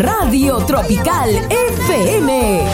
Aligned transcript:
Radio 0.00 0.56
Tropical 0.64 1.28
FM. 1.28 2.64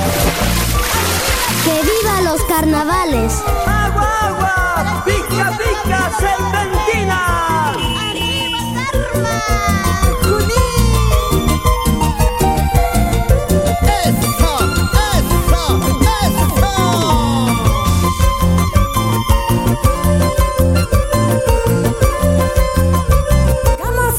¡Que 1.64 1.83
viva 1.83 2.21
los 2.22 2.41
carnavales! 2.45 3.43
¡Agua, 3.67 4.29
agua! 4.29 5.03
¡Pica, 5.04 5.59
pica, 5.59 6.11
serpentina! 6.21 7.73
¡Arriba, 7.73 8.59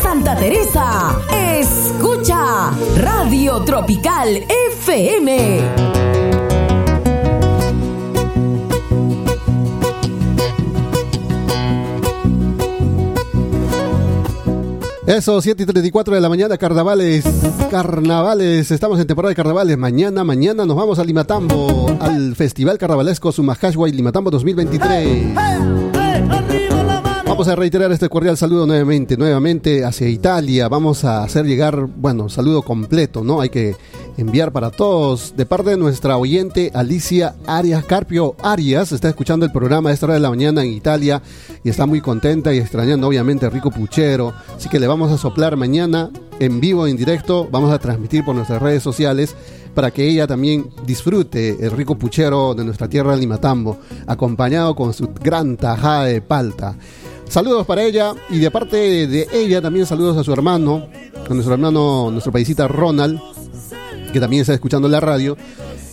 Santa 0.02 0.36
Teresa. 0.36 1.18
Escucha 1.32 2.17
Radio 2.98 3.62
Tropical 3.64 4.44
FM. 4.84 5.62
Eso, 15.08 15.42
7 15.42 15.64
y 15.64 15.66
34 15.66 16.16
de 16.16 16.22
la 16.22 16.28
mañana, 16.28 16.58
carnavales, 16.58 17.24
carnavales, 17.72 18.72
estamos 18.72 19.00
en 19.00 19.08
temporada 19.08 19.30
de 19.30 19.36
carnavales. 19.36 19.78
Mañana, 19.78 20.26
mañana 20.26 20.66
nos 20.66 20.76
vamos 20.76 21.00
a 21.00 21.06
Limatambo, 21.06 21.96
al 22.02 22.36
Festival 22.36 22.78
Carnavalesco 22.78 23.32
Sumajashwa 23.32 23.88
y 23.88 23.94
Limatambo 23.94 24.30
2023. 24.32 25.87
Vamos 27.38 27.50
a 27.50 27.56
reiterar 27.56 27.92
este 27.92 28.10
cordial 28.10 28.36
saludo 28.36 28.66
nuevamente, 28.66 29.16
nuevamente 29.16 29.86
hacia 29.86 30.10
Italia. 30.10 30.68
Vamos 30.70 31.06
a 31.06 31.22
hacer 31.22 31.46
llegar, 31.46 31.86
bueno, 31.86 32.30
saludo 32.30 32.64
completo, 32.64 33.24
¿no? 33.24 33.42
Hay 33.42 33.50
que 33.50 33.76
enviar 34.18 34.52
para 34.52 34.72
todos. 34.72 35.36
De 35.38 35.46
parte 35.46 35.70
de 35.70 35.78
nuestra 35.78 36.18
oyente 36.18 36.72
Alicia 36.74 37.36
Arias 37.46 37.86
Carpio 37.86 38.36
Arias, 38.42 38.92
está 38.92 39.08
escuchando 39.10 39.46
el 39.46 39.52
programa 39.52 39.92
a 39.92 39.94
esta 39.94 40.08
hora 40.08 40.16
de 40.16 40.22
la 40.22 40.32
mañana 40.32 40.64
en 40.64 40.72
Italia 40.72 41.22
y 41.64 41.70
está 41.70 41.86
muy 41.86 42.02
contenta 42.02 42.56
y 42.56 42.58
extrañando 42.58 43.08
obviamente 43.08 43.48
Rico 43.52 43.70
Puchero. 43.70 44.34
Así 44.56 44.68
que 44.68 44.80
le 44.80 44.88
vamos 44.88 45.12
a 45.12 45.18
soplar 45.20 45.58
mañana 45.58 46.10
en 46.40 46.60
vivo, 46.60 46.88
en 46.88 46.98
directo. 46.98 47.48
Vamos 47.52 47.72
a 47.72 47.78
transmitir 47.78 48.26
por 48.26 48.34
nuestras 48.34 48.64
redes 48.64 48.82
sociales 48.82 49.36
para 49.76 49.92
que 49.92 50.08
ella 50.08 50.26
también 50.26 50.72
disfrute 50.88 51.64
el 51.64 51.70
rico 51.70 52.00
puchero 52.00 52.56
de 52.56 52.66
nuestra 52.66 52.90
tierra 52.90 53.16
Limatambo, 53.16 53.78
acompañado 54.08 54.76
con 54.76 54.92
su 54.92 55.10
gran 55.22 55.56
tajada 55.56 56.06
de 56.06 56.20
palta. 56.20 56.76
Saludos 57.30 57.68
para 57.68 57.84
ella 57.84 58.14
y 58.30 58.40
de 58.40 58.50
parte 58.50 59.08
de 59.08 59.28
ella 59.34 59.62
también 59.62 59.86
saludos 59.86 60.18
a 60.18 60.24
su 60.24 60.32
hermano, 60.32 60.88
a 61.30 61.34
nuestro 61.34 61.54
hermano, 61.54 62.10
nuestro 62.10 62.32
paisita 62.32 62.68
Ronald, 62.68 63.20
que 64.14 64.20
también 64.20 64.42
está 64.42 64.54
escuchando 64.54 64.88
la 64.88 65.00
radio. 65.00 65.38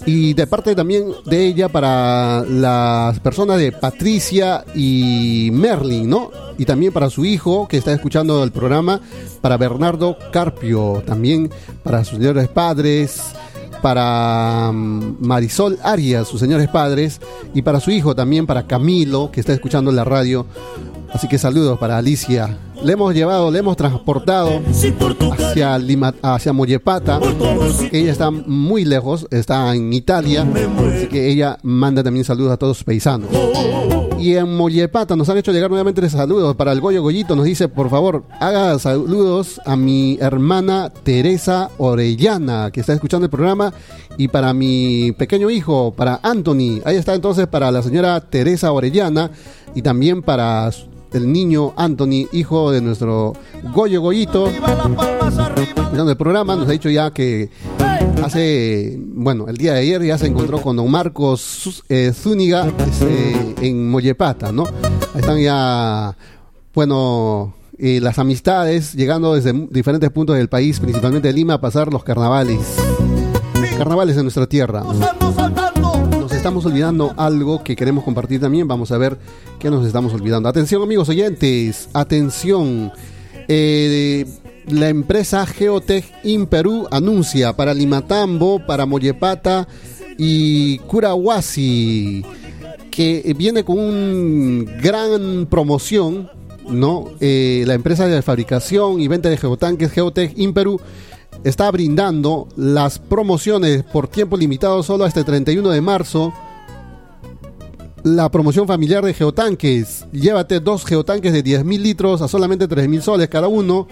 Y 0.06 0.34
de 0.34 0.46
parte 0.46 0.74
también 0.74 1.06
de 1.24 1.46
ella 1.46 1.68
para 1.68 2.44
las 2.46 3.18
personas 3.20 3.58
de 3.58 3.72
Patricia 3.72 4.64
y 4.74 5.48
Merlin, 5.52 6.08
¿no? 6.08 6.30
Y 6.58 6.66
también 6.66 6.92
para 6.92 7.10
su 7.10 7.24
hijo 7.24 7.66
que 7.66 7.78
está 7.78 7.92
escuchando 7.92 8.44
el 8.44 8.52
programa, 8.52 9.00
para 9.40 9.56
Bernardo 9.56 10.16
Carpio, 10.30 11.02
también 11.06 11.50
para 11.82 12.04
sus 12.04 12.18
señores 12.18 12.48
padres, 12.48 13.34
para 13.84 14.72
mm, 14.72 15.16
Marisol 15.20 15.78
Arias, 15.82 16.26
sus 16.26 16.40
señores 16.40 16.68
padres, 16.68 17.20
y 17.52 17.60
para 17.60 17.80
su 17.80 17.90
hijo 17.90 18.14
también, 18.16 18.46
para 18.46 18.66
Camilo, 18.66 19.30
que 19.30 19.40
está 19.40 19.52
escuchando 19.52 19.92
la 19.92 20.04
radio. 20.04 20.46
Así 21.12 21.28
que 21.28 21.36
saludos 21.36 21.78
para 21.78 21.98
Alicia. 21.98 22.56
Le 22.82 22.94
hemos 22.94 23.14
llevado, 23.14 23.50
le 23.50 23.58
hemos 23.58 23.76
transportado 23.76 24.62
hacia, 25.38 25.76
Lima, 25.76 26.14
hacia 26.22 26.54
Mollepata. 26.54 27.20
Ella 27.92 28.10
está 28.10 28.30
muy 28.30 28.86
lejos, 28.86 29.26
está 29.30 29.74
en 29.74 29.92
Italia. 29.92 30.46
Así 30.96 31.06
que 31.08 31.28
ella 31.30 31.58
manda 31.62 32.02
también 32.02 32.24
saludos 32.24 32.52
a 32.52 32.56
todos 32.56 32.78
sus 32.78 32.84
paisanos. 32.84 33.28
Y 34.18 34.36
en 34.36 34.56
Mollepata 34.56 35.16
nos 35.16 35.28
han 35.28 35.38
hecho 35.38 35.52
llegar 35.52 35.68
nuevamente 35.68 36.08
saludos 36.08 36.56
para 36.56 36.72
el 36.72 36.80
Goyo 36.80 37.02
Goyito. 37.02 37.36
Nos 37.36 37.44
dice, 37.44 37.68
por 37.68 37.90
favor, 37.90 38.24
haga 38.40 38.78
saludos 38.78 39.60
a 39.66 39.76
mi 39.76 40.16
hermana 40.20 40.90
Teresa 41.02 41.70
Orellana, 41.78 42.70
que 42.70 42.80
está 42.80 42.92
escuchando 42.94 43.26
el 43.26 43.30
programa, 43.30 43.72
y 44.16 44.28
para 44.28 44.54
mi 44.54 45.12
pequeño 45.12 45.50
hijo, 45.50 45.92
para 45.94 46.20
Anthony. 46.22 46.80
Ahí 46.84 46.96
está 46.96 47.14
entonces 47.14 47.46
para 47.46 47.70
la 47.70 47.82
señora 47.82 48.20
Teresa 48.20 48.72
Orellana 48.72 49.30
y 49.74 49.82
también 49.82 50.22
para 50.22 50.70
el 51.12 51.32
niño 51.32 51.72
Anthony, 51.76 52.26
hijo 52.32 52.70
de 52.70 52.80
nuestro 52.80 53.34
Goyo 53.72 54.00
Goyito. 54.00 54.48
Escuchando 54.48 56.10
el 56.10 56.16
programa, 56.16 56.56
nos 56.56 56.68
ha 56.68 56.72
dicho 56.72 56.90
ya 56.90 57.10
que 57.12 57.50
hace, 58.22 58.98
bueno, 58.98 59.48
el 59.48 59.56
día 59.56 59.74
de 59.74 59.80
ayer 59.80 60.02
ya 60.02 60.18
se 60.18 60.26
encontró 60.26 60.60
con 60.60 60.76
don 60.76 60.90
Marcos 60.90 61.84
eh, 61.88 62.12
Zúñiga 62.14 62.72
este, 62.86 63.66
en 63.66 63.90
Mollepata, 63.90 64.52
¿no? 64.52 64.64
Están 65.14 65.38
ya, 65.40 66.16
bueno, 66.74 67.54
eh, 67.78 68.00
las 68.00 68.18
amistades 68.18 68.94
llegando 68.94 69.34
desde 69.34 69.52
diferentes 69.70 70.10
puntos 70.10 70.36
del 70.36 70.48
país, 70.48 70.80
principalmente 70.80 71.32
Lima, 71.32 71.54
a 71.54 71.60
pasar 71.60 71.92
los 71.92 72.04
carnavales. 72.04 72.76
Carnavales 73.76 74.16
en 74.16 74.22
nuestra 74.22 74.46
tierra. 74.46 74.84
Nos 76.20 76.32
estamos 76.32 76.64
olvidando 76.66 77.12
algo 77.16 77.64
que 77.64 77.74
queremos 77.74 78.04
compartir 78.04 78.40
también. 78.40 78.68
Vamos 78.68 78.92
a 78.92 78.98
ver 78.98 79.18
qué 79.58 79.70
nos 79.70 79.86
estamos 79.86 80.12
olvidando. 80.14 80.48
Atención 80.48 80.82
amigos 80.82 81.08
oyentes, 81.08 81.88
atención. 81.92 82.92
Eh, 83.48 84.24
la 84.68 84.88
empresa 84.88 85.46
Geotech 85.46 86.04
in 86.24 86.46
Perú 86.46 86.86
anuncia 86.90 87.54
para 87.54 87.74
Limatambo, 87.74 88.64
para 88.66 88.86
Mollepata 88.86 89.68
y 90.16 90.78
Curahuasi 90.80 92.24
que 92.94 93.34
viene 93.36 93.64
con 93.64 93.78
un 93.80 94.70
gran 94.80 95.46
promoción, 95.46 96.30
¿no? 96.68 97.10
Eh, 97.18 97.64
la 97.66 97.74
empresa 97.74 98.06
de 98.06 98.22
fabricación 98.22 99.00
y 99.00 99.08
venta 99.08 99.28
de 99.28 99.36
geotanques 99.36 99.90
Geotech 99.90 100.38
in 100.38 100.54
Perú 100.54 100.80
está 101.42 101.68
brindando 101.72 102.46
las 102.56 103.00
promociones 103.00 103.82
por 103.82 104.06
tiempo 104.06 104.36
limitado 104.36 104.82
solo 104.84 105.04
hasta 105.04 105.20
el 105.20 105.26
31 105.26 105.70
de 105.70 105.80
marzo. 105.80 106.32
La 108.04 108.30
promoción 108.30 108.68
familiar 108.68 109.04
de 109.04 109.12
geotanques. 109.12 110.06
Llévate 110.12 110.60
dos 110.60 110.84
geotanques 110.84 111.32
de 111.32 111.42
10.000 111.42 111.80
litros 111.80 112.22
a 112.22 112.28
solamente 112.28 112.68
3.000 112.68 113.00
soles 113.00 113.28
cada 113.28 113.48
uno, 113.48 113.88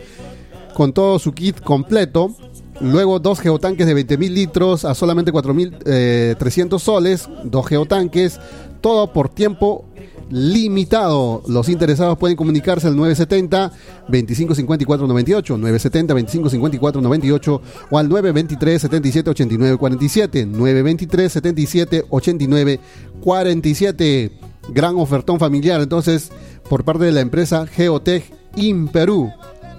con 0.74 0.92
todo 0.92 1.18
su 1.18 1.32
kit 1.32 1.60
completo. 1.60 2.34
Luego 2.80 3.20
dos 3.20 3.38
geotanques 3.38 3.86
de 3.86 3.94
20.000 3.94 4.30
litros 4.30 4.84
a 4.84 4.94
solamente 4.94 5.32
4.300 5.32 6.78
soles, 6.80 7.28
dos 7.44 7.66
geotanques, 7.66 8.40
todo 8.80 9.12
por 9.12 9.28
tiempo 9.28 9.84
limitado. 10.32 11.42
Los 11.46 11.68
interesados 11.68 12.18
pueden 12.18 12.36
comunicarse 12.36 12.88
al 12.88 12.96
970 12.96 13.72
2554 14.08 15.06
98, 15.06 15.58
970 15.58 16.14
2554 16.14 17.00
98 17.02 17.62
o 17.90 17.98
al 17.98 18.08
923 18.08 18.82
77 18.82 19.30
89 19.30 19.76
47, 19.76 20.46
923 20.46 21.32
77 21.32 22.04
89 22.08 22.80
47. 23.20 24.32
Gran 24.70 24.96
ofertón 24.96 25.38
familiar 25.38 25.80
entonces 25.80 26.32
por 26.68 26.84
parte 26.84 27.04
de 27.04 27.12
la 27.12 27.20
empresa 27.20 27.66
Geotech 27.66 28.24
in 28.56 28.88
Perú. 28.88 29.30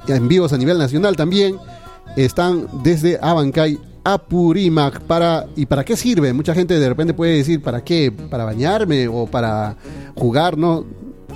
Envíos 0.08 0.54
a 0.54 0.58
nivel 0.58 0.78
nacional 0.78 1.16
también 1.16 1.58
están 2.16 2.68
desde 2.84 3.18
Abancay 3.22 3.80
a 4.04 4.18
Purímac. 4.18 5.02
Para, 5.02 5.48
¿Y 5.56 5.66
para 5.66 5.84
qué 5.84 5.96
sirve? 5.96 6.34
Mucha 6.34 6.54
gente 6.54 6.80
de 6.80 6.90
repente 6.90 7.14
puede 7.14 7.38
decir, 7.38 7.62
¿para 7.62 7.84
qué? 7.84 8.12
¿Para 8.12 8.46
bañarme 8.46 9.08
o 9.08 9.26
para 9.26 9.78
jugar? 10.16 10.58
No, 10.58 10.86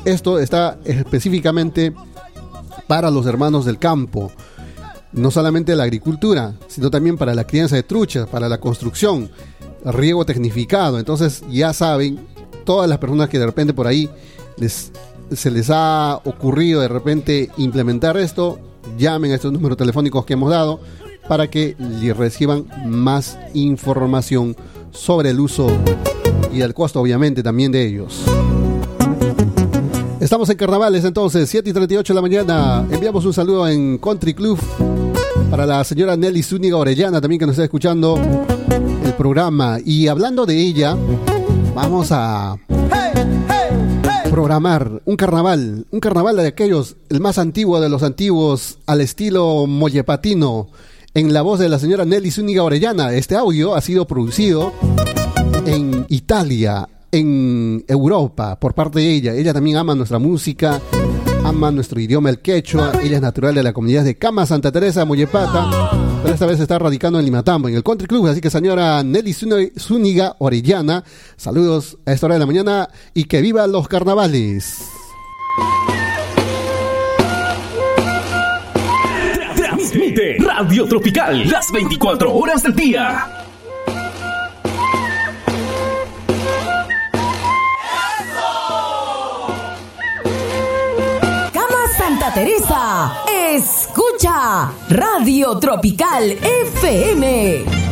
esto 0.06 0.40
está 0.40 0.80
específicamente 0.86 1.94
para 2.88 3.12
los 3.12 3.26
hermanos 3.26 3.66
del 3.66 3.80
campo. 3.80 4.32
No 5.14 5.32
solamente 5.32 5.76
la 5.76 5.84
agricultura, 5.84 6.54
sino 6.68 6.92
también 6.92 7.18
para 7.18 7.34
la 7.34 7.46
crianza 7.46 7.76
de 7.76 7.84
truchas, 7.84 8.28
para 8.28 8.50
la 8.50 8.60
construcción, 8.60 9.30
riego 9.84 10.26
tecnificado. 10.26 11.00
Entonces 11.00 11.44
ya 11.50 11.74
saben, 11.74 12.20
todas 12.66 12.90
las 12.90 12.98
personas 13.00 13.30
que 13.30 13.40
de 13.40 13.46
repente 13.46 13.74
por 13.74 13.88
ahí 13.88 14.10
les, 14.58 14.92
se 15.32 15.52
les 15.52 15.70
ha 15.70 16.20
ocurrido 16.24 16.82
de 16.82 16.88
repente 16.88 17.50
implementar 17.58 18.18
esto, 18.18 18.60
llamen 18.98 19.32
a 19.32 19.36
estos 19.36 19.52
números 19.52 19.78
telefónicos 19.78 20.26
que 20.26 20.34
hemos 20.34 20.50
dado 20.50 20.80
para 21.28 21.50
que 21.50 21.76
reciban 22.16 22.66
más 22.86 23.38
información 23.54 24.56
sobre 24.92 25.32
el 25.32 25.40
uso 25.40 25.68
y 26.54 26.62
el 26.62 26.74
costo 26.74 27.02
obviamente 27.02 27.44
también 27.44 27.72
de 27.72 27.86
ellos. 27.86 28.24
Estamos 30.20 30.50
en 30.50 30.58
carnavales 30.58 31.06
entonces, 31.06 31.50
7 31.50 31.70
y 31.70 31.74
38 31.74 32.14
de 32.14 32.16
la 32.16 32.22
mañana. 32.22 32.88
Enviamos 32.90 33.24
un 33.26 33.34
saludo 33.34 33.68
en 33.68 33.98
Country 33.98 34.34
Club 34.34 34.60
para 35.52 35.66
la 35.66 35.84
señora 35.84 36.18
Nelly 36.18 36.44
Zúñiga 36.44 36.78
Orellana 36.78 37.22
también 37.22 37.40
que 37.40 37.46
nos 37.46 37.54
está 37.54 37.64
escuchando 37.64 38.20
el 39.06 39.14
programa. 39.14 39.78
Y 39.84 40.08
hablando 40.08 40.46
de 40.46 40.58
ella, 40.60 40.98
vamos 41.76 42.10
a 42.12 42.58
programar 44.38 45.02
un 45.06 45.16
carnaval, 45.16 45.88
un 45.90 46.00
carnaval 46.00 46.36
de 46.36 46.46
aquellos, 46.46 46.96
el 47.10 47.20
más 47.22 47.40
antiguo 47.40 47.82
de 47.82 47.90
los 47.90 48.04
antiguos, 48.04 48.78
al 48.86 49.02
estilo 49.02 49.66
mollepatino, 49.66 50.68
en 51.16 51.34
la 51.34 51.42
voz 51.42 51.58
de 51.58 51.68
la 51.68 51.80
señora 51.80 52.06
Nelly 52.06 52.30
Zúñiga 52.30 52.62
Orellana. 52.62 53.14
Este 53.14 53.36
audio 53.36 53.74
ha 53.74 53.82
sido 53.82 54.06
producido 54.06 54.74
en 55.66 56.06
Italia, 56.10 56.88
en 57.12 57.84
Europa, 57.88 58.60
por 58.60 58.76
parte 58.76 59.00
de 59.00 59.12
ella. 59.12 59.34
Ella 59.34 59.56
también 59.56 59.78
ama 59.78 59.96
nuestra 59.96 60.20
música, 60.20 60.80
ama 61.44 61.72
nuestro 61.72 62.00
idioma, 62.00 62.30
el 62.30 62.38
quechua. 62.38 62.92
Ella 63.02 63.16
es 63.16 63.22
natural 63.24 63.56
de 63.56 63.64
la 63.64 63.74
comunidad 63.74 64.04
de 64.04 64.20
Cama 64.20 64.46
Santa 64.46 64.72
Teresa, 64.72 65.04
Mollepata, 65.04 65.68
pero 66.28 66.34
esta 66.34 66.46
vez 66.46 66.60
está 66.60 66.78
radicando 66.78 67.20
en 67.20 67.24
Limatambo, 67.24 67.70
en 67.70 67.76
el 67.76 67.84
Country 67.84 68.06
Club. 68.06 68.28
Así 68.28 68.42
que, 68.42 68.50
señora 68.50 69.02
Nelly 69.02 69.34
Zúñiga 69.34 70.36
Orellana, 70.40 71.06
saludos 71.38 71.98
a 72.06 72.12
esta 72.12 72.26
hora 72.26 72.36
de 72.36 72.40
la 72.40 72.46
mañana 72.46 72.90
y 73.14 73.24
que 73.24 73.40
viva 73.40 73.66
los 73.66 73.88
carnavales. 73.88 74.90
Transmite 79.56 80.36
Radio 80.40 80.86
Tropical 80.90 81.50
las 81.50 81.72
24 81.72 82.34
horas 82.34 82.62
del 82.62 82.76
día. 82.76 83.46
Teresa. 92.34 93.24
Radio 94.90 95.60
Tropical 95.60 96.40
FM. 96.42 97.87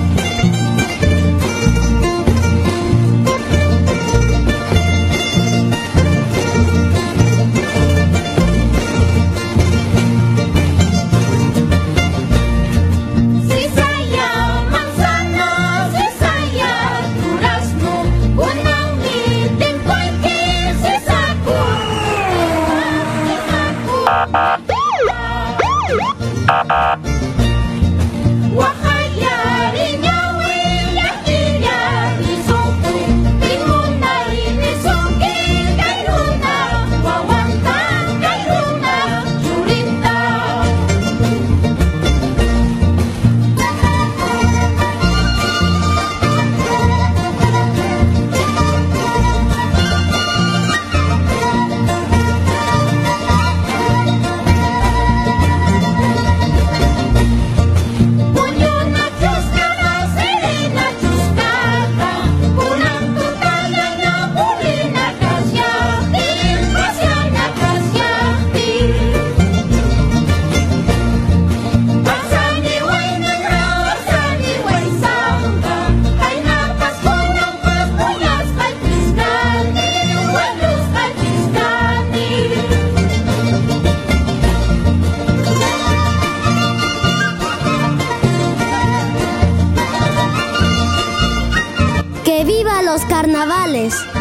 Carnavales. 93.46 94.15